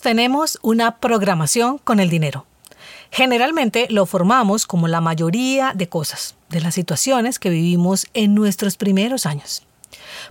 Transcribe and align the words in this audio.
Tenemos 0.00 0.58
una 0.62 0.98
programación 0.98 1.78
con 1.78 2.00
el 2.00 2.10
dinero. 2.10 2.46
Generalmente 3.10 3.86
lo 3.90 4.06
formamos 4.06 4.66
como 4.66 4.86
la 4.86 5.00
mayoría 5.00 5.72
de 5.74 5.88
cosas, 5.88 6.36
de 6.50 6.60
las 6.60 6.74
situaciones 6.74 7.38
que 7.38 7.50
vivimos 7.50 8.06
en 8.14 8.34
nuestros 8.34 8.76
primeros 8.76 9.26
años. 9.26 9.66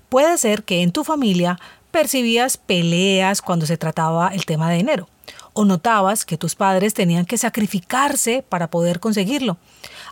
Puede 0.09 0.37
ser 0.37 0.63
que 0.63 0.81
en 0.81 0.91
tu 0.91 1.03
familia 1.03 1.59
percibías 1.91 2.57
peleas 2.57 3.41
cuando 3.41 3.65
se 3.65 3.77
trataba 3.77 4.29
el 4.29 4.45
tema 4.45 4.69
de 4.69 4.77
dinero, 4.77 5.09
o 5.53 5.65
notabas 5.65 6.25
que 6.25 6.37
tus 6.37 6.55
padres 6.55 6.93
tenían 6.93 7.25
que 7.25 7.37
sacrificarse 7.37 8.43
para 8.47 8.69
poder 8.69 8.99
conseguirlo, 8.99 9.57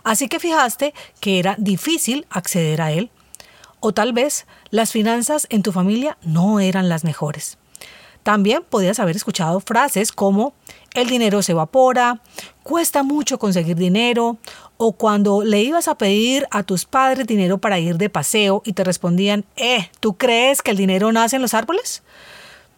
así 0.02 0.28
que 0.28 0.40
fijaste 0.40 0.92
que 1.20 1.38
era 1.38 1.54
difícil 1.58 2.26
acceder 2.30 2.82
a 2.82 2.92
él, 2.92 3.10
o 3.80 3.92
tal 3.92 4.12
vez 4.12 4.46
las 4.70 4.90
finanzas 4.90 5.46
en 5.50 5.62
tu 5.62 5.70
familia 5.70 6.18
no 6.22 6.58
eran 6.60 6.88
las 6.88 7.04
mejores. 7.04 7.58
También 8.26 8.64
podías 8.68 8.98
haber 8.98 9.14
escuchado 9.14 9.60
frases 9.60 10.10
como 10.10 10.52
el 10.94 11.06
dinero 11.08 11.42
se 11.42 11.52
evapora, 11.52 12.20
cuesta 12.64 13.04
mucho 13.04 13.38
conseguir 13.38 13.76
dinero, 13.76 14.38
o 14.78 14.94
cuando 14.94 15.44
le 15.44 15.62
ibas 15.62 15.86
a 15.86 15.96
pedir 15.96 16.44
a 16.50 16.64
tus 16.64 16.86
padres 16.86 17.28
dinero 17.28 17.58
para 17.58 17.78
ir 17.78 17.98
de 17.98 18.10
paseo 18.10 18.62
y 18.64 18.72
te 18.72 18.82
respondían, 18.82 19.44
eh, 19.54 19.92
¿tú 20.00 20.16
crees 20.16 20.60
que 20.60 20.72
el 20.72 20.76
dinero 20.76 21.12
nace 21.12 21.36
en 21.36 21.42
los 21.42 21.54
árboles? 21.54 22.02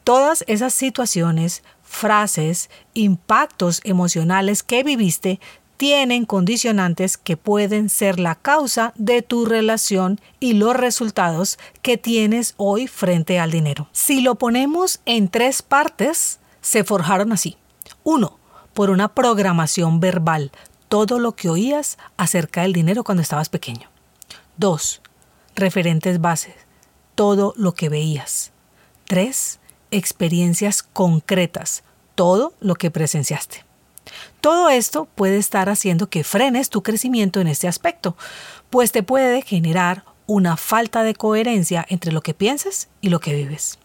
Todas 0.04 0.44
esas 0.48 0.74
situaciones, 0.74 1.62
frases, 1.82 2.68
impactos 2.92 3.80
emocionales 3.84 4.62
que 4.62 4.82
viviste 4.82 5.40
tienen 5.78 6.26
condicionantes 6.26 7.16
que 7.16 7.36
pueden 7.36 7.88
ser 7.88 8.18
la 8.18 8.34
causa 8.34 8.92
de 8.96 9.22
tu 9.22 9.46
relación 9.46 10.20
y 10.40 10.54
los 10.54 10.76
resultados 10.76 11.56
que 11.82 11.96
tienes 11.96 12.54
hoy 12.56 12.88
frente 12.88 13.38
al 13.38 13.52
dinero. 13.52 13.88
Si 13.92 14.20
lo 14.20 14.34
ponemos 14.34 15.00
en 15.06 15.28
tres 15.28 15.62
partes, 15.62 16.40
se 16.60 16.82
forjaron 16.82 17.32
así. 17.32 17.56
Uno, 18.02 18.38
por 18.74 18.90
una 18.90 19.14
programación 19.14 20.00
verbal, 20.00 20.50
todo 20.88 21.20
lo 21.20 21.36
que 21.36 21.48
oías 21.48 21.96
acerca 22.16 22.62
del 22.62 22.72
dinero 22.72 23.04
cuando 23.04 23.22
estabas 23.22 23.48
pequeño. 23.48 23.88
Dos, 24.56 25.00
referentes 25.54 26.20
bases, 26.20 26.56
todo 27.14 27.54
lo 27.56 27.74
que 27.74 27.88
veías. 27.88 28.50
Tres, 29.04 29.60
experiencias 29.92 30.82
concretas, 30.82 31.84
todo 32.16 32.52
lo 32.58 32.74
que 32.74 32.90
presenciaste. 32.90 33.67
Todo 34.40 34.68
esto 34.68 35.06
puede 35.14 35.38
estar 35.38 35.68
haciendo 35.68 36.08
que 36.08 36.24
frenes 36.24 36.70
tu 36.70 36.82
crecimiento 36.82 37.40
en 37.40 37.48
este 37.48 37.68
aspecto, 37.68 38.16
pues 38.70 38.92
te 38.92 39.02
puede 39.02 39.42
generar 39.42 40.04
una 40.26 40.56
falta 40.56 41.02
de 41.02 41.14
coherencia 41.14 41.86
entre 41.88 42.12
lo 42.12 42.20
que 42.20 42.34
piensas 42.34 42.88
y 43.00 43.08
lo 43.08 43.20
que 43.20 43.34
vives. 43.34 43.78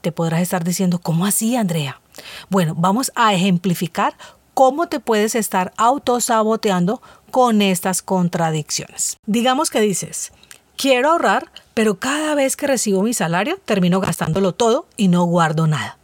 Te 0.00 0.12
podrás 0.12 0.40
estar 0.40 0.64
diciendo, 0.64 0.98
¿cómo 0.98 1.26
así, 1.26 1.56
Andrea? 1.56 2.00
Bueno, 2.48 2.74
vamos 2.76 3.12
a 3.14 3.34
ejemplificar 3.34 4.14
cómo 4.54 4.88
te 4.88 5.00
puedes 5.00 5.34
estar 5.34 5.72
autosaboteando 5.76 7.02
con 7.30 7.62
estas 7.62 8.02
contradicciones. 8.02 9.18
Digamos 9.26 9.70
que 9.70 9.80
dices, 9.80 10.32
quiero 10.76 11.10
ahorrar, 11.10 11.50
pero 11.74 11.98
cada 11.98 12.34
vez 12.34 12.56
que 12.56 12.66
recibo 12.66 13.02
mi 13.02 13.14
salario 13.14 13.58
termino 13.64 14.00
gastándolo 14.00 14.52
todo 14.52 14.86
y 14.96 15.08
no 15.08 15.24
guardo 15.24 15.66
nada. 15.66 15.98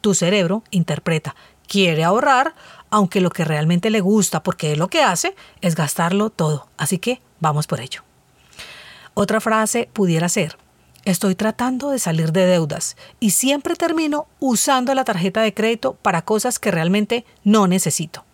Tu 0.00 0.14
cerebro 0.14 0.62
interpreta, 0.70 1.34
quiere 1.68 2.04
ahorrar, 2.04 2.54
aunque 2.92 3.22
lo 3.22 3.30
que 3.30 3.46
realmente 3.46 3.88
le 3.88 4.02
gusta, 4.02 4.42
porque 4.42 4.76
lo 4.76 4.88
que 4.88 5.02
hace, 5.02 5.34
es 5.62 5.74
gastarlo 5.74 6.28
todo. 6.28 6.68
Así 6.76 6.98
que 6.98 7.22
vamos 7.40 7.66
por 7.66 7.80
ello. 7.80 8.02
Otra 9.14 9.40
frase 9.40 9.88
pudiera 9.90 10.28
ser, 10.28 10.58
estoy 11.06 11.34
tratando 11.34 11.90
de 11.90 11.98
salir 11.98 12.32
de 12.32 12.44
deudas 12.44 12.98
y 13.18 13.30
siempre 13.30 13.76
termino 13.76 14.26
usando 14.40 14.94
la 14.94 15.04
tarjeta 15.04 15.40
de 15.40 15.54
crédito 15.54 15.94
para 15.94 16.22
cosas 16.22 16.58
que 16.58 16.70
realmente 16.70 17.24
no 17.44 17.66
necesito. 17.66 18.26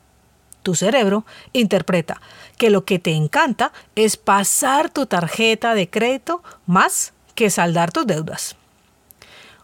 Tu 0.64 0.74
cerebro 0.74 1.24
interpreta 1.52 2.20
que 2.56 2.70
lo 2.70 2.84
que 2.84 2.98
te 2.98 3.12
encanta 3.12 3.72
es 3.94 4.16
pasar 4.16 4.90
tu 4.90 5.06
tarjeta 5.06 5.74
de 5.74 5.88
crédito 5.88 6.42
más 6.66 7.12
que 7.36 7.48
saldar 7.48 7.92
tus 7.92 8.08
deudas. 8.08 8.56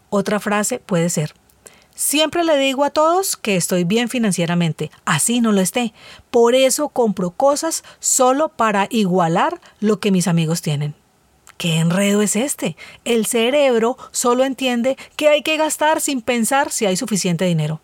Otra 0.09 0.39
frase 0.39 0.79
puede 0.79 1.09
ser, 1.09 1.33
Siempre 1.95 2.43
le 2.43 2.57
digo 2.57 2.83
a 2.83 2.89
todos 2.89 3.37
que 3.37 3.55
estoy 3.55 3.85
bien 3.85 4.09
financieramente, 4.09 4.91
así 5.05 5.39
no 5.39 5.53
lo 5.53 5.61
esté. 5.61 5.93
Por 6.29 6.53
eso 6.53 6.89
compro 6.89 7.31
cosas 7.31 7.85
solo 7.99 8.49
para 8.49 8.87
igualar 8.91 9.61
lo 9.79 10.01
que 10.01 10.11
mis 10.11 10.27
amigos 10.27 10.61
tienen. 10.61 10.93
¿Qué 11.57 11.77
enredo 11.77 12.21
es 12.21 12.35
este? 12.35 12.75
El 13.05 13.25
cerebro 13.25 13.97
solo 14.11 14.43
entiende 14.43 14.97
que 15.15 15.29
hay 15.29 15.41
que 15.41 15.55
gastar 15.55 16.01
sin 16.01 16.21
pensar 16.21 16.69
si 16.69 16.85
hay 16.85 16.97
suficiente 16.97 17.45
dinero. 17.45 17.79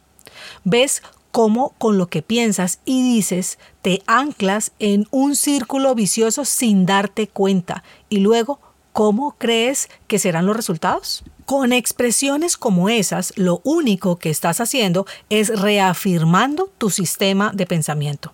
¿Ves 0.66 1.02
cómo 1.32 1.74
con 1.78 1.98
lo 1.98 2.08
que 2.08 2.22
piensas 2.22 2.80
y 2.84 3.02
dices 3.02 3.60
te 3.82 4.04
anclas 4.08 4.74
en 4.80 5.08
un 5.12 5.38
círculo 5.38 5.96
vicioso 5.96 6.44
sin 6.44 6.86
darte 6.86 7.28
cuenta 7.28 7.86
y 8.10 8.20
luego 8.20 8.60
¿cómo 8.94 9.36
crees 9.38 9.90
que 10.08 10.20
serán 10.20 10.46
los 10.46 10.56
resultados? 10.56 11.24
Con 11.46 11.74
expresiones 11.74 12.58
como 12.58 12.90
esas, 12.90 13.34
lo 13.36 13.62
único 13.64 14.18
que 14.18 14.30
estás 14.30 14.62
haciendo 14.62 15.06
es 15.30 15.50
reafirmando 15.60 16.70
tu 16.78 16.90
sistema 16.90 17.52
de 17.54 17.66
pensamiento. 17.66 18.34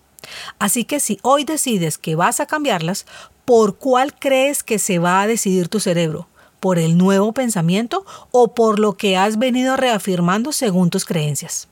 Así 0.60 0.84
que 0.84 1.00
si 1.00 1.20
hoy 1.22 1.44
decides 1.44 1.98
que 1.98 2.16
vas 2.16 2.40
a 2.40 2.46
cambiarlas, 2.46 3.06
¿por 3.46 3.78
cuál 3.78 4.14
crees 4.14 4.64
que 4.64 4.80
se 4.80 5.00
va 5.00 5.22
a 5.22 5.28
decidir 5.28 5.70
tu 5.70 5.80
cerebro? 5.80 6.28
¿Por 6.60 6.80
el 6.80 6.98
nuevo 6.98 7.34
pensamiento 7.34 8.06
o 8.32 8.54
por 8.54 8.80
lo 8.80 8.98
que 8.98 9.16
has 9.16 9.38
venido 9.38 9.78
reafirmando 9.78 10.52
según 10.52 10.90
tus 10.90 11.06
creencias? 11.06 11.68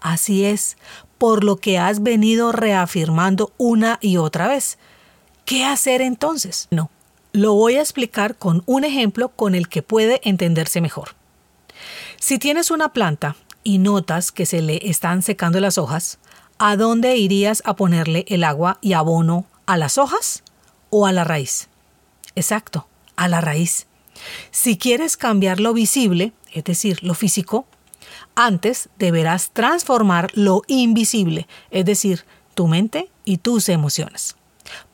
Así 0.00 0.44
es, 0.44 0.76
por 1.18 1.42
lo 1.42 1.56
que 1.56 1.78
has 1.78 2.02
venido 2.02 2.52
reafirmando 2.52 3.52
una 3.56 3.98
y 4.00 4.18
otra 4.18 4.46
vez. 4.46 4.78
¿Qué 5.44 5.64
hacer 5.64 6.02
entonces? 6.02 6.68
No, 6.70 6.90
lo 7.36 7.52
voy 7.52 7.76
a 7.76 7.82
explicar 7.82 8.36
con 8.36 8.62
un 8.64 8.82
ejemplo 8.82 9.28
con 9.28 9.54
el 9.54 9.68
que 9.68 9.82
puede 9.82 10.22
entenderse 10.24 10.80
mejor. 10.80 11.10
Si 12.18 12.38
tienes 12.38 12.70
una 12.70 12.94
planta 12.94 13.36
y 13.62 13.76
notas 13.76 14.32
que 14.32 14.46
se 14.46 14.62
le 14.62 14.88
están 14.88 15.20
secando 15.20 15.60
las 15.60 15.76
hojas, 15.76 16.18
¿a 16.58 16.76
dónde 16.76 17.18
irías 17.18 17.62
a 17.66 17.76
ponerle 17.76 18.24
el 18.28 18.42
agua 18.42 18.78
y 18.80 18.94
abono? 18.94 19.44
¿A 19.66 19.76
las 19.76 19.98
hojas 19.98 20.44
o 20.88 21.06
a 21.06 21.12
la 21.12 21.24
raíz? 21.24 21.68
Exacto, 22.36 22.88
a 23.16 23.28
la 23.28 23.42
raíz. 23.42 23.86
Si 24.50 24.78
quieres 24.78 25.18
cambiar 25.18 25.60
lo 25.60 25.74
visible, 25.74 26.32
es 26.54 26.64
decir, 26.64 27.02
lo 27.02 27.12
físico, 27.12 27.66
antes 28.34 28.88
deberás 28.98 29.50
transformar 29.50 30.30
lo 30.32 30.62
invisible, 30.68 31.46
es 31.70 31.84
decir, 31.84 32.24
tu 32.54 32.66
mente 32.66 33.10
y 33.26 33.36
tus 33.38 33.68
emociones. 33.68 34.36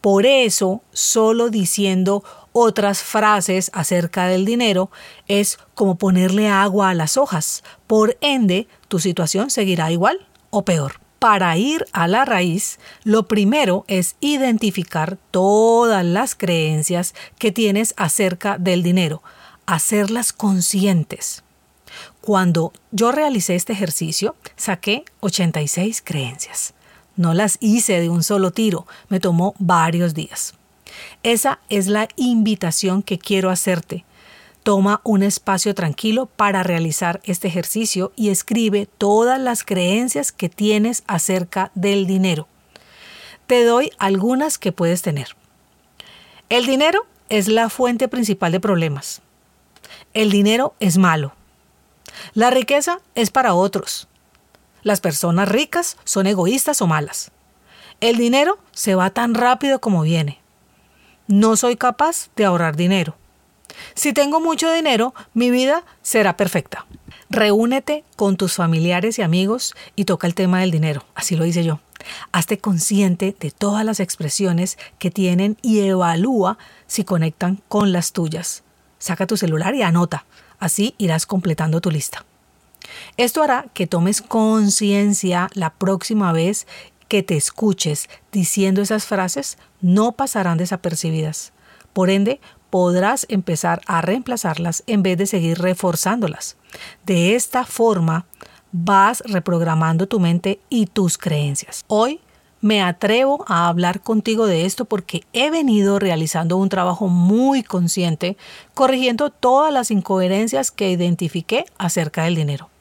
Por 0.00 0.27
eso, 0.27 0.83
solo 0.93 1.51
diciendo 1.51 2.24
otras 2.53 3.03
frases 3.03 3.71
acerca 3.72 4.27
del 4.27 4.45
dinero 4.45 4.91
es 5.27 5.59
como 5.74 5.97
ponerle 5.97 6.48
agua 6.48 6.91
a 6.91 6.95
las 6.95 7.16
hojas. 7.16 7.65
Por 7.86 8.16
ende, 8.21 8.69
tu 8.89 8.98
situación 8.98 9.51
seguirá 9.51 9.91
igual 9.91 10.27
o 10.51 10.65
peor. 10.65 11.01
Para 11.19 11.57
ir 11.57 11.86
a 11.92 12.09
la 12.09 12.24
raíz, 12.24 12.80
lo 13.04 13.28
primero 13.28 13.84
es 13.86 14.16
identificar 14.21 15.19
todas 15.30 16.04
las 16.04 16.34
creencias 16.34 17.15
que 17.39 17.53
tienes 17.53 17.95
acerca 17.97 18.59
del 18.59 18.83
dinero, 18.83 19.22
hacerlas 19.65 20.33
conscientes. 20.33 21.45
Cuando 22.21 22.72
yo 22.91 23.13
realicé 23.13 23.54
este 23.54 23.72
ejercicio, 23.72 24.34
saqué 24.57 25.04
86 25.21 26.03
creencias. 26.04 26.75
No 27.16 27.34
las 27.34 27.59
hice 27.60 28.00
de 28.00 28.09
un 28.09 28.22
solo 28.22 28.50
tiro, 28.50 28.86
me 29.09 29.20
tomó 29.20 29.54
varios 29.59 30.14
días. 30.14 30.54
Esa 31.22 31.60
es 31.68 31.86
la 31.86 32.09
invitación 32.16 33.03
que 33.03 33.18
quiero 33.18 33.50
hacerte. 33.50 34.04
Toma 34.62 35.00
un 35.03 35.22
espacio 35.22 35.74
tranquilo 35.74 36.26
para 36.26 36.62
realizar 36.62 37.20
este 37.24 37.48
ejercicio 37.48 38.12
y 38.14 38.28
escribe 38.28 38.88
todas 38.98 39.41
las 39.41 39.64
creencias 39.64 40.30
que 40.30 40.48
tienes 40.48 41.03
acerca 41.06 41.72
del 41.74 42.06
dinero. 42.06 42.47
Te 43.47 43.65
doy 43.65 43.91
algunas 43.98 44.58
que 44.58 44.72
puedes 44.72 45.03
tener. 45.03 45.36
El 46.48 46.66
dinero 46.66 47.06
es 47.28 47.48
la 47.48 47.70
fuente 47.70 48.08
principal 48.08 48.53
de 48.53 48.60
problemas. 48.60 49.20
El 50.15 50.30
dinero 50.30 50.74
es 50.80 50.97
malo. 50.97 51.34
La 52.34 52.50
riqueza 52.50 53.00
es 53.15 53.30
para 53.30 53.54
otros. 53.54 54.08
Las 54.82 55.00
personas 55.00 55.48
ricas 55.48 55.96
son 56.04 56.26
egoístas 56.26 56.82
o 56.82 56.86
malas. 56.86 57.30
El 58.00 58.16
dinero 58.16 58.58
se 58.72 58.94
va 58.94 59.10
tan 59.10 59.34
rápido 59.34 59.80
como 59.80 60.02
viene. 60.02 60.40
No 61.28 61.56
soy 61.56 61.76
capaz 61.76 62.30
de 62.34 62.44
ahorrar 62.44 62.76
dinero. 62.76 63.16
Si 63.94 64.12
tengo 64.12 64.40
mucho 64.40 64.72
dinero, 64.72 65.14
mi 65.34 65.50
vida 65.50 65.84
será 66.02 66.36
perfecta. 66.36 66.86
Reúnete 67.30 68.04
con 68.16 68.36
tus 68.36 68.54
familiares 68.54 69.18
y 69.18 69.22
amigos 69.22 69.74
y 69.96 70.04
toca 70.04 70.26
el 70.26 70.34
tema 70.34 70.60
del 70.60 70.70
dinero, 70.70 71.04
así 71.14 71.36
lo 71.36 71.46
hice 71.46 71.64
yo. 71.64 71.80
Hazte 72.32 72.58
consciente 72.58 73.36
de 73.38 73.50
todas 73.50 73.84
las 73.84 74.00
expresiones 74.00 74.76
que 74.98 75.10
tienen 75.10 75.56
y 75.62 75.80
evalúa 75.80 76.58
si 76.86 77.04
conectan 77.04 77.62
con 77.68 77.92
las 77.92 78.12
tuyas. 78.12 78.64
Saca 78.98 79.26
tu 79.26 79.36
celular 79.36 79.74
y 79.74 79.82
anota, 79.82 80.26
así 80.58 80.94
irás 80.98 81.24
completando 81.24 81.80
tu 81.80 81.90
lista. 81.90 82.24
Esto 83.16 83.42
hará 83.42 83.66
que 83.74 83.86
tomes 83.86 84.22
conciencia 84.22 85.48
la 85.54 85.71
próxima 85.71 86.33
vez 86.33 86.66
que 87.09 87.22
te 87.22 87.36
escuches 87.36 88.09
diciendo 88.33 88.80
esas 88.80 89.04
frases, 89.04 89.59
no 89.80 90.12
pasarán 90.12 90.56
desapercibidas. 90.56 91.53
Por 91.92 92.09
ende, 92.09 92.41
podrás 92.71 93.27
empezar 93.28 93.83
a 93.86 94.00
reemplazarlas 94.00 94.83
en 94.86 95.03
vez 95.03 95.18
de 95.18 95.27
seguir 95.27 95.59
reforzándolas. 95.59 96.56
De 97.04 97.34
esta 97.34 97.66
forma, 97.66 98.24
vas 98.72 99.22
reprogramando 99.27 100.06
tu 100.06 100.21
mente 100.21 100.59
y 100.71 100.86
tus 100.86 101.18
creencias. 101.18 101.84
Hoy 101.86 102.21
me 102.62 102.80
atrevo 102.80 103.44
a 103.47 103.68
hablar 103.68 104.00
contigo 104.00 104.47
de 104.47 104.65
esto 104.65 104.86
porque 104.86 105.24
he 105.34 105.50
venido 105.50 105.98
realizando 105.98 106.56
un 106.56 106.71
trabajo 106.71 107.09
muy 107.09 107.62
consciente, 107.62 108.39
corrigiendo 108.72 109.28
todas 109.28 109.71
las 109.71 109.91
incoherencias 109.91 110.71
que 110.71 110.91
identifiqué 110.91 111.66
acerca 111.77 112.24
del 112.24 112.36
dinero. 112.36 112.72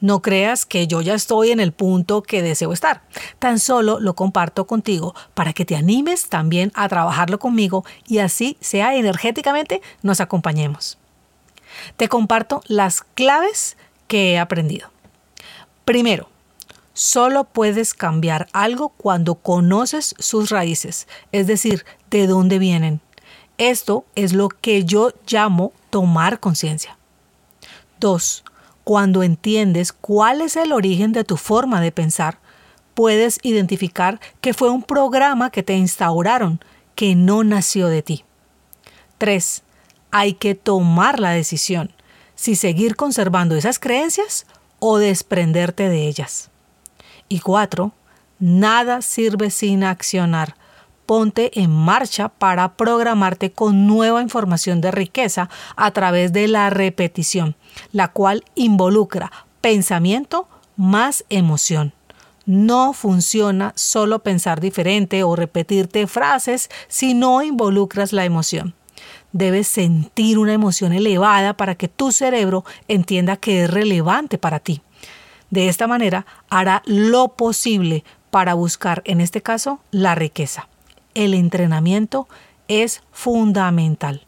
No 0.00 0.22
creas 0.22 0.64
que 0.66 0.86
yo 0.86 1.00
ya 1.00 1.14
estoy 1.14 1.50
en 1.50 1.60
el 1.60 1.72
punto 1.72 2.22
que 2.22 2.42
deseo 2.42 2.72
estar. 2.72 3.02
Tan 3.38 3.58
solo 3.58 4.00
lo 4.00 4.14
comparto 4.14 4.66
contigo 4.66 5.14
para 5.34 5.52
que 5.52 5.64
te 5.64 5.76
animes 5.76 6.28
también 6.28 6.72
a 6.74 6.88
trabajarlo 6.88 7.38
conmigo 7.38 7.84
y 8.06 8.18
así 8.18 8.56
sea 8.60 8.94
energéticamente 8.94 9.82
nos 10.02 10.20
acompañemos. 10.20 10.98
Te 11.96 12.08
comparto 12.08 12.62
las 12.66 13.02
claves 13.02 13.76
que 14.08 14.32
he 14.32 14.38
aprendido. 14.38 14.90
Primero, 15.84 16.28
solo 16.92 17.44
puedes 17.44 17.94
cambiar 17.94 18.48
algo 18.52 18.90
cuando 18.90 19.36
conoces 19.36 20.14
sus 20.18 20.50
raíces, 20.50 21.08
es 21.32 21.46
decir, 21.46 21.84
de 22.10 22.26
dónde 22.26 22.58
vienen. 22.58 23.00
Esto 23.58 24.04
es 24.14 24.32
lo 24.32 24.48
que 24.48 24.84
yo 24.84 25.12
llamo 25.26 25.72
tomar 25.90 26.40
conciencia. 26.40 26.96
Dos, 27.98 28.42
cuando 28.84 29.22
entiendes 29.22 29.92
cuál 29.92 30.40
es 30.40 30.56
el 30.56 30.72
origen 30.72 31.12
de 31.12 31.24
tu 31.24 31.36
forma 31.36 31.80
de 31.80 31.92
pensar, 31.92 32.38
puedes 32.94 33.38
identificar 33.42 34.20
que 34.40 34.54
fue 34.54 34.70
un 34.70 34.82
programa 34.82 35.50
que 35.50 35.62
te 35.62 35.74
instauraron, 35.74 36.60
que 36.94 37.14
no 37.14 37.44
nació 37.44 37.88
de 37.88 38.02
ti. 38.02 38.24
3. 39.18 39.62
Hay 40.10 40.34
que 40.34 40.54
tomar 40.54 41.20
la 41.20 41.30
decisión 41.30 41.92
si 42.34 42.56
seguir 42.56 42.96
conservando 42.96 43.54
esas 43.54 43.78
creencias 43.78 44.46
o 44.78 44.98
desprenderte 44.98 45.88
de 45.88 46.08
ellas. 46.08 46.50
Y 47.28 47.40
4. 47.40 47.92
Nada 48.38 49.02
sirve 49.02 49.50
sin 49.50 49.84
accionar 49.84 50.56
ponte 51.10 51.60
en 51.60 51.72
marcha 51.72 52.28
para 52.28 52.74
programarte 52.76 53.50
con 53.50 53.88
nueva 53.88 54.22
información 54.22 54.80
de 54.80 54.92
riqueza 54.92 55.50
a 55.74 55.90
través 55.90 56.32
de 56.32 56.46
la 56.46 56.70
repetición, 56.70 57.56
la 57.90 58.12
cual 58.12 58.44
involucra 58.54 59.32
pensamiento 59.60 60.46
más 60.76 61.24
emoción. 61.28 61.94
No 62.46 62.92
funciona 62.92 63.72
solo 63.74 64.20
pensar 64.20 64.60
diferente 64.60 65.24
o 65.24 65.34
repetirte 65.34 66.06
frases 66.06 66.70
si 66.86 67.12
no 67.12 67.42
involucras 67.42 68.12
la 68.12 68.24
emoción. 68.24 68.74
Debes 69.32 69.66
sentir 69.66 70.38
una 70.38 70.52
emoción 70.52 70.92
elevada 70.92 71.54
para 71.54 71.74
que 71.74 71.88
tu 71.88 72.12
cerebro 72.12 72.64
entienda 72.86 73.36
que 73.36 73.64
es 73.64 73.70
relevante 73.70 74.38
para 74.38 74.60
ti. 74.60 74.80
De 75.50 75.68
esta 75.68 75.88
manera 75.88 76.24
hará 76.50 76.84
lo 76.86 77.30
posible 77.30 78.04
para 78.30 78.54
buscar, 78.54 79.02
en 79.06 79.20
este 79.20 79.42
caso, 79.42 79.80
la 79.90 80.14
riqueza 80.14 80.68
el 81.14 81.34
entrenamiento 81.34 82.28
es 82.68 83.02
fundamental. 83.12 84.26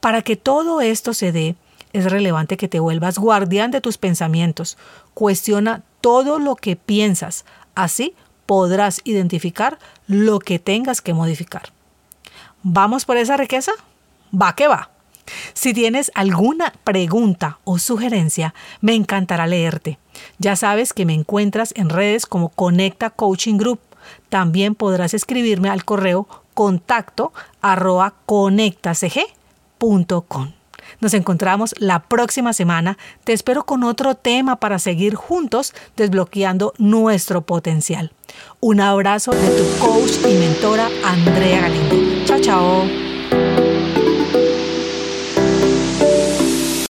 Para 0.00 0.22
que 0.22 0.36
todo 0.36 0.80
esto 0.80 1.12
se 1.14 1.32
dé, 1.32 1.56
es 1.92 2.10
relevante 2.10 2.56
que 2.56 2.68
te 2.68 2.80
vuelvas 2.80 3.18
guardián 3.18 3.70
de 3.70 3.80
tus 3.80 3.98
pensamientos. 3.98 4.78
Cuestiona 5.14 5.82
todo 6.00 6.38
lo 6.38 6.56
que 6.56 6.76
piensas. 6.76 7.44
Así 7.74 8.14
podrás 8.46 9.00
identificar 9.04 9.78
lo 10.06 10.38
que 10.38 10.58
tengas 10.58 11.00
que 11.00 11.14
modificar. 11.14 11.72
¿Vamos 12.62 13.04
por 13.04 13.16
esa 13.16 13.36
riqueza? 13.36 13.72
Va 14.34 14.54
que 14.54 14.68
va. 14.68 14.90
Si 15.54 15.72
tienes 15.72 16.10
alguna 16.14 16.72
pregunta 16.84 17.58
o 17.64 17.78
sugerencia, 17.78 18.54
me 18.80 18.94
encantará 18.94 19.46
leerte. 19.46 19.98
Ya 20.38 20.56
sabes 20.56 20.92
que 20.92 21.06
me 21.06 21.14
encuentras 21.14 21.72
en 21.76 21.88
redes 21.88 22.26
como 22.26 22.48
Conecta 22.48 23.10
Coaching 23.10 23.56
Group 23.56 23.80
también 24.28 24.74
podrás 24.74 25.14
escribirme 25.14 25.70
al 25.70 25.84
correo 25.84 26.26
contacto 26.54 27.32
arroba 27.60 28.14
conectacg.com. 28.26 30.52
Nos 31.00 31.14
encontramos 31.14 31.74
la 31.78 32.00
próxima 32.00 32.52
semana. 32.52 32.98
Te 33.24 33.32
espero 33.32 33.64
con 33.64 33.84
otro 33.84 34.16
tema 34.16 34.56
para 34.56 34.78
seguir 34.78 35.14
juntos 35.14 35.72
desbloqueando 35.96 36.74
nuestro 36.78 37.42
potencial. 37.42 38.12
Un 38.60 38.80
abrazo 38.80 39.32
de 39.32 39.48
tu 39.48 39.78
coach 39.78 40.12
y 40.28 40.34
mentora 40.38 40.88
Andrea 41.04 41.62
Galicia. 41.62 43.09